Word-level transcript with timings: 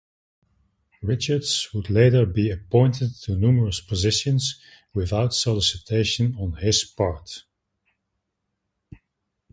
Richards 1.03 1.69
would 1.75 1.91
later 1.91 2.25
be 2.25 2.49
appointed 2.49 3.13
to 3.21 3.35
numerous 3.35 3.79
positions 3.79 4.59
without 4.95 5.31
solicitation 5.31 6.35
on 6.39 6.53
his 6.53 6.83
part. 6.83 7.43